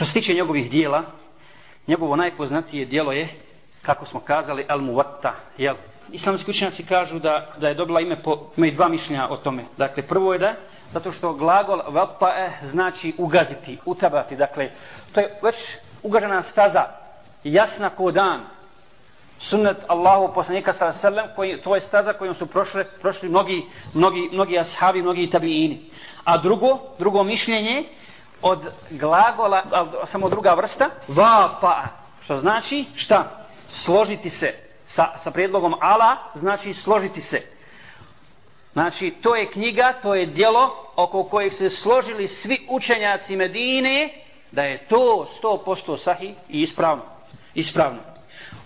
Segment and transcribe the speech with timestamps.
[0.00, 1.02] Što se tiče njegovih dijela,
[1.86, 3.28] njegovo najpoznatije dijelo je,
[3.82, 5.34] kako smo kazali, El Muvatta.
[5.58, 5.74] Jel?
[6.12, 9.64] Islamski učenjaci kažu da, da je dobila ime po, imaju dva mišljenja o tome.
[9.76, 10.54] Dakle, prvo je da,
[10.92, 14.36] zato što glagol vattae znači ugaziti, utabati.
[14.36, 14.70] Dakle,
[15.12, 15.56] to je već
[16.02, 16.86] ugažena staza,
[17.44, 18.40] jasna ko dan.
[19.38, 24.28] Sunnet Allahu poslanika sa sallam, koji, to je staza kojom su prošli, prošli mnogi, mnogi,
[24.32, 25.90] mnogi ashabi, mnogi tabiini.
[26.24, 27.84] A drugo, drugo mišljenje,
[28.42, 29.62] od glagola,
[30.06, 31.84] samo druga vrsta, vapa,
[32.24, 33.46] što znači šta?
[33.72, 34.54] Složiti se
[34.86, 37.42] sa, sa prijedlogom ala, znači složiti se.
[38.72, 44.08] Znači, to je knjiga, to je dijelo oko kojeg se složili svi učenjaci Medine,
[44.50, 47.02] da je to 100% sahi i ispravno.
[47.54, 47.98] ispravno.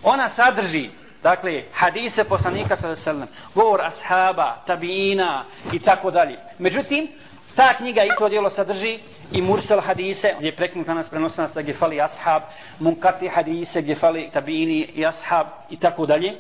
[0.03, 0.91] Ona sadrži,
[1.23, 6.39] dakle, hadise poslanika sallallahu alejhi ve sellem, govor ashaba, tabiina i tako dalje.
[6.59, 7.09] Međutim,
[7.57, 8.99] ta knjiga i to djelo sadrži
[9.33, 12.43] i mursal hadise, gdje je preknuta nas prenosna sa gdje fali ashab,
[12.79, 16.35] munkati hadise, gdje fali tabini i ashab i tako dalje.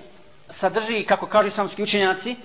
[0.50, 2.36] Sadrži, kako kažu islamski učenjaci,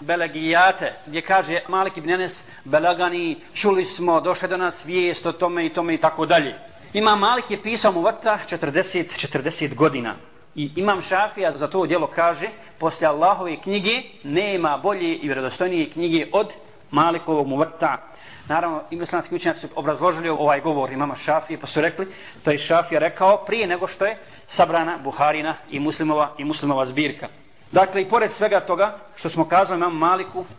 [0.00, 5.66] belegijate, gdje kaže Malik ibn Enes, belagani, čuli smo, došle do nas vijest o tome
[5.66, 6.54] i tome i tako dalje.
[6.92, 10.14] Ima Malik je pisao mu vata 40-40 godina.
[10.54, 12.48] I Imam Šafija za to djelo kaže,
[12.78, 16.52] poslije Allahove knjige nema bolje i vjerodostojnije knjige od
[16.94, 17.98] Malikovog muvrta.
[18.48, 22.06] Naravno, islamski učenjaci su obrazložili ovaj govor imama Šafije, pa su rekli,
[22.44, 27.28] to je Šafija rekao prije nego što je sabrana Buharina i muslimova i muslimova zbirka.
[27.72, 30.44] Dakle, i pored svega toga što smo kazali imam Maliku,